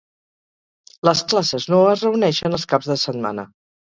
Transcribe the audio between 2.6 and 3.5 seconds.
els caps de setmana.